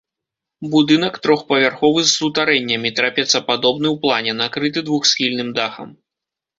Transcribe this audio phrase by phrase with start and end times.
[0.75, 5.99] Будынак трохпавярховы з сутарэннямі, трапецападобны ў плане, накрыты двухсхільным дахам.